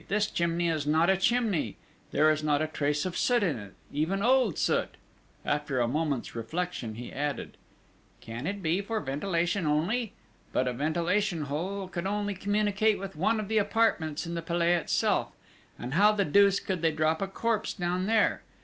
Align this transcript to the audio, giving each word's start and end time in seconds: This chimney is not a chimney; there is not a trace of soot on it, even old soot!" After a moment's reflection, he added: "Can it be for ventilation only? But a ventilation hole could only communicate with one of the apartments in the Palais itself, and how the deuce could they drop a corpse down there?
This 0.07 0.31
chimney 0.31 0.67
is 0.67 0.87
not 0.87 1.11
a 1.11 1.15
chimney; 1.15 1.77
there 2.11 2.31
is 2.31 2.41
not 2.43 2.59
a 2.59 2.65
trace 2.65 3.05
of 3.05 3.15
soot 3.15 3.43
on 3.43 3.59
it, 3.59 3.75
even 3.93 4.23
old 4.23 4.57
soot!" 4.57 4.95
After 5.45 5.79
a 5.79 5.87
moment's 5.87 6.33
reflection, 6.33 6.95
he 6.95 7.13
added: 7.13 7.55
"Can 8.19 8.47
it 8.47 8.63
be 8.63 8.81
for 8.81 8.99
ventilation 8.99 9.67
only? 9.67 10.13
But 10.51 10.67
a 10.67 10.73
ventilation 10.73 11.43
hole 11.43 11.87
could 11.87 12.07
only 12.07 12.33
communicate 12.33 12.97
with 12.97 13.15
one 13.15 13.39
of 13.39 13.47
the 13.47 13.59
apartments 13.59 14.25
in 14.25 14.33
the 14.33 14.41
Palais 14.41 14.73
itself, 14.73 15.33
and 15.77 15.93
how 15.93 16.13
the 16.13 16.25
deuce 16.25 16.59
could 16.59 16.81
they 16.81 16.91
drop 16.91 17.21
a 17.21 17.27
corpse 17.27 17.71
down 17.75 18.07
there? 18.07 18.41